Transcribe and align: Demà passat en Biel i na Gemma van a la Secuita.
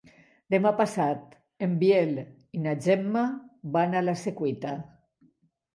Demà 0.53 0.71
passat 0.79 1.35
en 1.67 1.75
Biel 1.83 2.17
i 2.59 2.65
na 2.65 2.75
Gemma 2.87 3.27
van 3.79 3.95
a 4.01 4.05
la 4.09 4.19
Secuita. 4.27 4.79